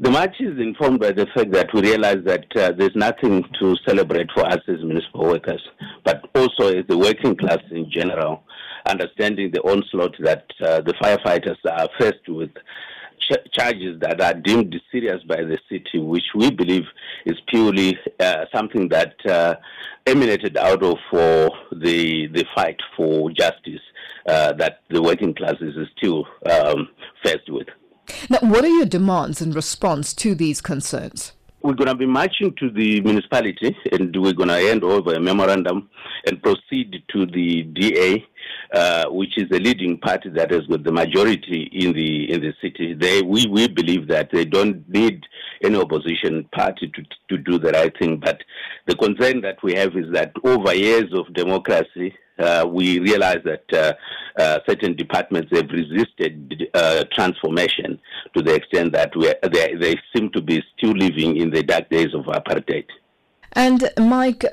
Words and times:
The 0.00 0.10
march 0.10 0.36
is 0.40 0.58
informed 0.58 0.98
by 0.98 1.12
the 1.12 1.26
fact 1.34 1.52
that 1.52 1.72
we 1.72 1.82
realize 1.82 2.18
that 2.24 2.46
uh, 2.56 2.72
there's 2.72 2.96
nothing 2.96 3.44
to 3.60 3.76
celebrate 3.86 4.28
for 4.34 4.44
us 4.44 4.58
as 4.66 4.82
municipal 4.82 5.22
workers, 5.26 5.62
but 6.04 6.28
also 6.34 6.76
as 6.76 6.84
the 6.88 6.98
working 6.98 7.36
class 7.36 7.60
in 7.70 7.88
general, 7.90 8.42
understanding 8.86 9.52
the 9.52 9.60
onslaught 9.62 10.16
that 10.18 10.46
uh, 10.60 10.80
the 10.80 10.94
firefighters 10.94 11.56
are 11.70 11.88
faced 11.98 12.28
with 12.28 12.50
ch- 13.20 13.52
charges 13.52 14.00
that 14.00 14.20
are 14.20 14.34
deemed 14.34 14.74
serious 14.90 15.22
by 15.28 15.36
the 15.36 15.58
city, 15.70 16.00
which 16.00 16.26
we 16.34 16.50
believe 16.50 16.84
is 17.24 17.36
purely 17.46 17.96
uh, 18.18 18.46
something 18.52 18.88
that 18.88 19.14
uh, 19.26 19.54
emanated 20.06 20.56
out 20.56 20.82
of 20.82 20.98
the 21.12 22.26
the 22.32 22.44
fight 22.54 22.80
for 22.96 23.30
justice 23.30 23.80
uh, 24.26 24.52
that 24.54 24.80
the 24.90 25.00
working 25.00 25.34
classes 25.34 25.76
is 25.76 25.86
still 25.96 26.26
um, 26.50 26.88
faced 27.22 27.48
with. 27.48 27.68
Now, 28.28 28.38
what 28.42 28.64
are 28.64 28.68
your 28.68 28.86
demands 28.86 29.40
in 29.40 29.52
response 29.52 30.14
to 30.14 30.34
these 30.34 30.60
concerns? 30.60 31.32
We're 31.62 31.74
going 31.74 31.88
to 31.88 31.94
be 31.94 32.06
marching 32.06 32.54
to 32.56 32.70
the 32.70 33.00
municipality 33.00 33.74
and 33.92 34.14
we're 34.14 34.34
going 34.34 34.50
to 34.50 34.60
hand 34.60 34.84
over 34.84 35.14
a 35.14 35.20
memorandum 35.20 35.88
and 36.26 36.42
proceed 36.42 37.02
to 37.08 37.24
the 37.24 37.62
DA, 37.62 38.26
uh, 38.74 39.06
which 39.08 39.38
is 39.38 39.48
the 39.48 39.58
leading 39.58 39.96
party 39.98 40.28
that 40.30 40.50
has 40.50 40.66
got 40.66 40.84
the 40.84 40.92
majority 40.92 41.70
in 41.72 41.94
the 41.94 42.30
in 42.30 42.42
the 42.42 42.52
city. 42.60 42.92
They 42.92 43.22
we, 43.22 43.46
we 43.46 43.68
believe 43.68 44.08
that 44.08 44.30
they 44.30 44.44
don't 44.44 44.86
need 44.90 45.24
any 45.62 45.76
opposition 45.76 46.44
party 46.52 46.92
to 46.94 47.02
to 47.30 47.42
do 47.42 47.58
the 47.58 47.70
right 47.70 47.96
thing. 47.98 48.18
But 48.18 48.42
the 48.86 48.96
concern 48.96 49.40
that 49.42 49.62
we 49.62 49.74
have 49.74 49.96
is 49.96 50.12
that 50.12 50.32
over 50.44 50.74
years 50.74 51.12
of 51.14 51.32
democracy, 51.34 52.14
uh, 52.38 52.66
we 52.68 52.98
realize 52.98 53.38
that 53.44 53.64
uh, 53.72 53.92
uh, 54.40 54.58
certain 54.68 54.94
departments 54.96 55.50
have 55.56 55.68
resisted 55.70 56.68
uh, 56.74 57.04
transformation 57.12 57.98
to 58.36 58.42
the 58.42 58.54
extent 58.54 58.92
that 58.92 59.14
we, 59.16 59.32
they, 59.52 59.74
they 59.74 59.94
seem 60.14 60.30
to 60.30 60.40
be 60.40 60.62
still 60.76 60.92
living 60.92 61.36
in 61.36 61.50
the 61.50 61.62
dark 61.62 61.88
days 61.90 62.12
of 62.14 62.24
apartheid. 62.24 62.86
And 63.56 63.88
Mike, 63.96 64.44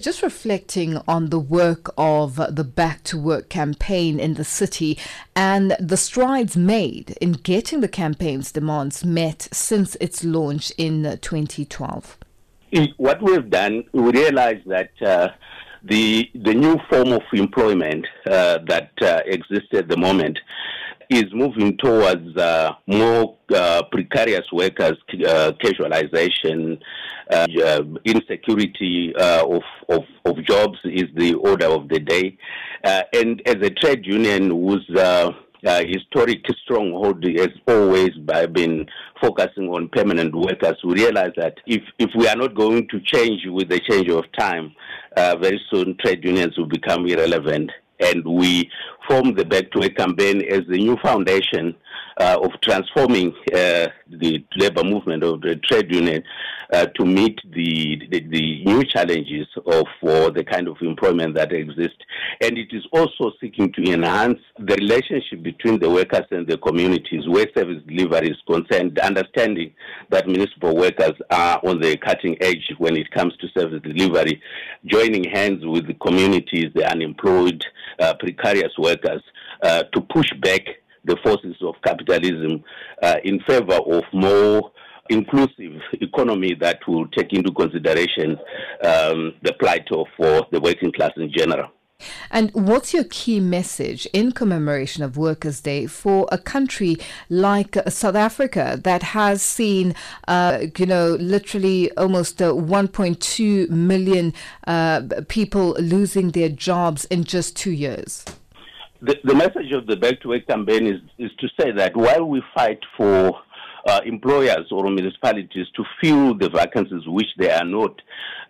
just 0.00 0.22
reflecting 0.22 0.98
on 1.08 1.30
the 1.30 1.38
work 1.38 1.90
of 1.96 2.36
the 2.36 2.64
Back 2.64 3.02
to 3.04 3.18
Work 3.18 3.48
campaign 3.48 4.20
in 4.20 4.34
the 4.34 4.44
city 4.44 4.98
and 5.34 5.74
the 5.80 5.96
strides 5.96 6.54
made 6.54 7.12
in 7.22 7.32
getting 7.32 7.80
the 7.80 7.88
campaign's 7.88 8.52
demands 8.52 9.02
met 9.02 9.48
since 9.50 9.96
its 9.98 10.24
launch 10.24 10.72
in 10.76 11.18
2012. 11.22 12.18
What 12.96 13.22
we've 13.22 13.48
done, 13.50 13.84
we 13.92 14.10
realize 14.10 14.60
that 14.66 14.90
uh, 15.00 15.28
the 15.84 16.28
the 16.34 16.54
new 16.54 16.76
form 16.90 17.12
of 17.12 17.22
employment 17.32 18.04
uh, 18.28 18.58
that 18.66 18.90
uh, 19.00 19.20
exists 19.26 19.68
at 19.74 19.88
the 19.88 19.96
moment 19.96 20.38
is 21.08 21.26
moving 21.32 21.76
towards 21.76 22.36
uh, 22.36 22.72
more 22.88 23.36
uh, 23.54 23.82
precarious 23.92 24.46
workers, 24.52 24.96
uh, 25.26 25.52
casualization, 25.62 26.80
insecurity 28.04 29.12
of, 29.16 29.62
of, 29.88 30.02
of 30.24 30.44
jobs 30.44 30.78
is 30.84 31.04
the 31.14 31.34
order 31.34 31.66
of 31.66 31.88
the 31.90 32.00
day. 32.00 32.36
and 33.12 33.40
as 33.46 33.56
a 33.56 33.70
trade 33.70 34.04
union 34.04 34.50
whose 34.50 34.88
uh, 35.64 35.82
historic 35.86 36.44
stronghold 36.62 37.24
has 37.24 37.50
always 37.66 38.10
been 38.52 38.86
focusing 39.20 39.68
on 39.68 39.88
permanent 39.88 40.34
workers. 40.34 40.76
We 40.84 40.94
realize 40.94 41.32
that 41.36 41.54
if, 41.66 41.82
if 41.98 42.10
we 42.16 42.28
are 42.28 42.36
not 42.36 42.54
going 42.54 42.88
to 42.88 43.00
change 43.00 43.42
with 43.46 43.68
the 43.68 43.80
change 43.80 44.10
of 44.10 44.24
time, 44.38 44.74
uh, 45.16 45.36
very 45.36 45.60
soon 45.70 45.96
trade 46.00 46.24
unions 46.24 46.56
will 46.58 46.66
become 46.66 47.06
irrelevant. 47.06 47.70
And 48.04 48.24
we 48.24 48.70
form 49.08 49.34
the 49.34 49.44
Back 49.44 49.70
to 49.72 49.80
Work 49.80 49.96
campaign 49.96 50.42
as 50.50 50.62
the 50.68 50.78
new 50.78 50.96
foundation 51.02 51.74
uh, 52.18 52.38
of 52.42 52.52
transforming 52.60 53.34
uh, 53.52 53.88
the 54.08 54.44
labor 54.56 54.84
movement 54.84 55.24
of 55.24 55.40
the 55.40 55.56
trade 55.56 55.92
union 55.92 56.22
uh, 56.72 56.86
to 56.86 57.04
meet 57.04 57.38
the, 57.52 58.00
the, 58.10 58.20
the 58.28 58.64
new 58.64 58.84
challenges 58.84 59.46
of 59.66 59.86
uh, 60.02 60.30
the 60.30 60.44
kind 60.44 60.68
of 60.68 60.76
employment 60.80 61.34
that 61.34 61.52
exists. 61.52 61.98
And 62.40 62.56
it 62.56 62.68
is 62.72 62.84
also 62.92 63.32
seeking 63.40 63.72
to 63.72 63.82
enhance 63.92 64.38
the 64.58 64.74
relationship 64.76 65.42
between 65.42 65.80
the 65.80 65.90
workers 65.90 66.26
and 66.30 66.46
the 66.46 66.58
communities 66.58 67.28
where 67.28 67.46
service 67.56 67.82
delivery 67.86 68.30
is 68.30 68.38
concerned, 68.46 68.98
understanding 68.98 69.72
that 70.10 70.26
municipal 70.26 70.76
workers 70.76 71.14
are 71.30 71.60
on 71.64 71.80
the 71.80 71.96
cutting 71.96 72.36
edge 72.40 72.72
when 72.78 72.96
it 72.96 73.10
comes 73.10 73.36
to 73.38 73.48
service 73.58 73.82
delivery, 73.82 74.40
joining 74.86 75.24
hands 75.24 75.64
with 75.64 75.86
the 75.86 75.94
communities, 75.94 76.70
the 76.74 76.88
unemployed, 76.90 77.64
uh, 78.00 78.14
precarious 78.18 78.72
workers, 78.78 79.22
uh, 79.62 79.84
to 79.92 80.00
push 80.00 80.32
back 80.40 80.62
the 81.04 81.16
forces 81.22 81.56
of 81.62 81.74
capitalism 81.84 82.64
uh, 83.02 83.16
in 83.24 83.40
favor 83.40 83.74
of 83.74 84.02
more 84.12 84.72
inclusive 85.10 85.80
economy 86.00 86.54
that 86.58 86.78
will 86.88 87.06
take 87.08 87.32
into 87.32 87.52
consideration 87.52 88.38
um, 88.82 89.34
the 89.42 89.52
plight 89.60 89.86
of 89.92 90.06
uh, 90.20 90.42
the 90.50 90.60
working 90.60 90.90
class 90.92 91.12
in 91.16 91.30
general. 91.30 91.68
And 92.30 92.50
what's 92.52 92.92
your 92.92 93.04
key 93.04 93.40
message 93.40 94.06
in 94.12 94.32
commemoration 94.32 95.02
of 95.02 95.16
Workers' 95.16 95.60
Day 95.60 95.86
for 95.86 96.28
a 96.30 96.38
country 96.38 96.96
like 97.28 97.76
uh, 97.76 97.90
South 97.90 98.14
Africa 98.14 98.78
that 98.82 99.02
has 99.02 99.42
seen, 99.42 99.94
uh, 100.28 100.66
you 100.78 100.86
know, 100.86 101.16
literally 101.20 101.90
almost 101.96 102.40
uh, 102.40 102.52
1.2 102.52 103.68
million 103.70 104.32
uh, 104.66 105.02
people 105.28 105.74
losing 105.74 106.30
their 106.30 106.48
jobs 106.48 107.04
in 107.06 107.24
just 107.24 107.56
two 107.56 107.72
years? 107.72 108.24
The, 109.02 109.16
the 109.22 109.34
message 109.34 109.72
of 109.72 109.86
the 109.86 109.96
Back 109.96 110.20
to 110.22 110.28
Work 110.28 110.46
campaign 110.46 110.86
is, 110.86 111.00
is 111.18 111.30
to 111.38 111.48
say 111.60 111.72
that 111.72 111.94
while 111.94 112.24
we 112.24 112.42
fight 112.54 112.80
for 112.96 113.38
uh, 113.86 114.00
employers 114.04 114.66
or 114.70 114.90
municipalities 114.90 115.66
to 115.76 115.84
fill 116.00 116.36
the 116.36 116.48
vacancies 116.48 117.06
which 117.06 117.28
they 117.38 117.50
are 117.50 117.64
not. 117.64 118.00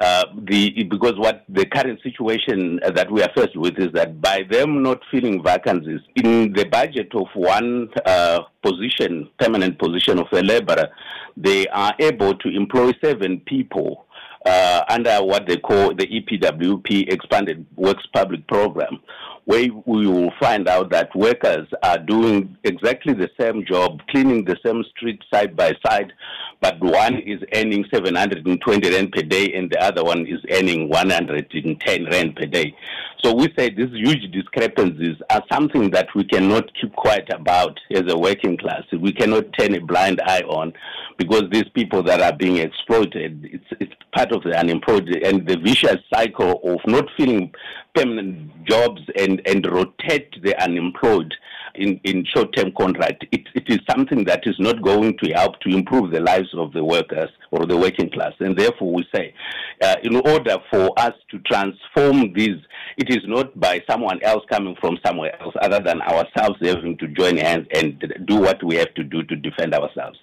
Uh, 0.00 0.24
the 0.48 0.84
because 0.84 1.14
what 1.16 1.44
the 1.48 1.64
current 1.66 2.00
situation 2.02 2.80
that 2.94 3.10
we 3.10 3.22
are 3.22 3.30
faced 3.34 3.56
with 3.56 3.78
is 3.78 3.92
that 3.92 4.20
by 4.20 4.40
them 4.50 4.82
not 4.82 5.00
filling 5.10 5.42
vacancies 5.42 6.00
in 6.16 6.52
the 6.52 6.64
budget 6.64 7.08
of 7.14 7.26
one 7.34 7.88
uh, 8.04 8.40
position, 8.62 9.28
permanent 9.38 9.78
position 9.78 10.18
of 10.18 10.26
a 10.32 10.42
laborer, 10.42 10.88
they 11.36 11.66
are 11.68 11.94
able 12.00 12.34
to 12.34 12.48
employ 12.48 12.92
seven 13.02 13.40
people. 13.46 14.06
Uh, 14.44 14.82
under 14.88 15.18
what 15.18 15.46
they 15.46 15.56
call 15.56 15.94
the 15.94 16.04
EPWP 16.04 17.12
Expanded 17.12 17.64
Works 17.76 18.04
Public 18.12 18.44
Program, 18.48 18.98
where 19.44 19.66
we 19.86 20.06
will 20.06 20.32
find 20.38 20.68
out 20.68 20.90
that 20.90 21.14
workers 21.16 21.66
are 21.82 21.98
doing 21.98 22.56
exactly 22.62 23.12
the 23.12 23.28
same 23.40 23.64
job, 23.66 24.00
cleaning 24.08 24.44
the 24.44 24.56
same 24.64 24.84
street 24.96 25.20
side 25.32 25.56
by 25.56 25.72
side, 25.84 26.12
but 26.60 26.78
one 26.80 27.18
is 27.18 27.40
earning 27.54 27.84
720 27.92 28.90
rand 28.90 29.10
per 29.10 29.22
day 29.22 29.52
and 29.54 29.68
the 29.68 29.82
other 29.82 30.04
one 30.04 30.26
is 30.26 30.38
earning 30.52 30.88
110 30.88 32.04
rand 32.04 32.36
per 32.36 32.46
day. 32.46 32.72
So 33.24 33.34
we 33.34 33.52
say 33.56 33.70
these 33.70 33.90
huge 33.92 34.30
discrepancies 34.32 35.16
are 35.30 35.42
something 35.50 35.90
that 35.90 36.08
we 36.14 36.24
cannot 36.24 36.70
keep 36.80 36.94
quiet 36.94 37.28
about 37.32 37.78
as 37.92 38.04
a 38.08 38.16
working 38.16 38.56
class. 38.56 38.82
We 38.92 39.12
cannot 39.12 39.52
turn 39.58 39.74
a 39.74 39.80
blind 39.80 40.20
eye 40.24 40.42
on 40.42 40.72
because 41.18 41.44
these 41.50 41.68
people 41.74 42.02
that 42.04 42.20
are 42.20 42.36
being 42.36 42.58
exploited, 42.58 43.44
it's, 43.44 43.64
it's 43.80 43.92
part 44.14 44.32
of 44.32 44.42
the 44.42 44.58
unemployed 44.58 45.08
and 45.08 45.46
the 45.46 45.56
vicious 45.56 45.98
cycle 46.12 46.60
of 46.64 46.80
not 46.86 47.06
filling 47.16 47.52
permanent 47.94 48.64
jobs 48.64 49.00
and, 49.18 49.42
and 49.46 49.66
rotate 49.66 50.30
the 50.42 50.60
unemployed 50.62 51.34
in, 51.74 52.00
in 52.04 52.24
short-term 52.34 52.72
contract. 52.76 53.24
It, 53.32 53.42
it 53.54 53.64
is 53.68 53.80
something 53.90 54.24
that 54.24 54.42
is 54.46 54.56
not 54.58 54.82
going 54.82 55.16
to 55.18 55.30
help 55.32 55.60
to 55.60 55.70
improve 55.70 56.10
the 56.10 56.20
lives 56.20 56.48
of 56.54 56.72
the 56.72 56.84
workers 56.84 57.30
or 57.50 57.66
the 57.66 57.76
working 57.76 58.10
class. 58.10 58.32
And 58.40 58.56
therefore 58.56 58.92
we 58.92 59.06
say, 59.14 59.34
uh, 59.82 59.96
in 60.02 60.16
order 60.16 60.56
for 60.70 60.90
us 60.98 61.14
to 61.30 61.38
transform 61.40 62.32
these, 62.34 62.60
it 62.96 63.10
is 63.10 63.20
not 63.26 63.58
by 63.58 63.82
someone 63.88 64.22
else 64.22 64.44
coming 64.50 64.76
from 64.80 64.98
somewhere 65.04 65.40
else 65.40 65.54
other 65.60 65.80
than 65.80 66.02
ourselves 66.02 66.58
having 66.60 66.96
to 66.98 67.08
join 67.08 67.36
hands 67.36 67.66
and 67.74 68.02
do 68.26 68.36
what 68.36 68.62
we 68.62 68.76
have 68.76 68.92
to 68.94 69.04
do 69.04 69.22
to 69.24 69.36
defend 69.36 69.74
ourselves. 69.74 70.18